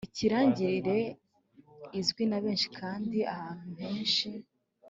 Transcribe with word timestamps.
ikirangirire: 0.09 0.97
izwi 1.99 2.23
na 2.29 2.37
benshi 2.43 2.67
kandi 2.79 3.17
ahantu 3.33 3.69
henshi 3.83 4.29